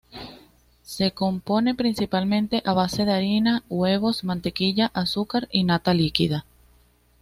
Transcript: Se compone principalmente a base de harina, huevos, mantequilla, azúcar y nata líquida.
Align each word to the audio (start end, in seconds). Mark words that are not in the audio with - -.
Se 0.81 1.11
compone 1.11 1.75
principalmente 1.75 2.63
a 2.65 2.73
base 2.73 3.05
de 3.05 3.11
harina, 3.13 3.61
huevos, 3.69 4.23
mantequilla, 4.23 4.87
azúcar 4.95 5.47
y 5.51 5.63
nata 5.63 5.93
líquida. 5.93 6.43